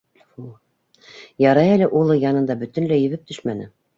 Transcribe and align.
Ярай 1.43 1.51
әле 1.75 1.89
улы 2.01 2.17
янында 2.23 2.57
бөтөнләй 2.65 3.05
ебеп 3.07 3.31
төшмәне. 3.33 3.71